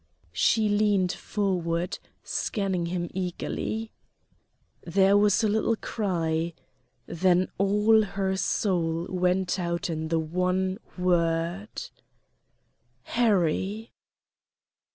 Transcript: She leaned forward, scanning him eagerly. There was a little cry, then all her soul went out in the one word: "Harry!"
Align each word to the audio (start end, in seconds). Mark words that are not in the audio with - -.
She 0.33 0.67
leaned 0.67 1.11
forward, 1.11 1.99
scanning 2.23 2.87
him 2.87 3.07
eagerly. 3.13 3.91
There 4.83 5.15
was 5.15 5.43
a 5.43 5.47
little 5.47 5.75
cry, 5.75 6.55
then 7.05 7.51
all 7.59 8.01
her 8.01 8.35
soul 8.35 9.05
went 9.09 9.59
out 9.59 9.91
in 9.91 10.07
the 10.07 10.17
one 10.17 10.79
word: 10.97 11.89
"Harry!" 13.03 13.91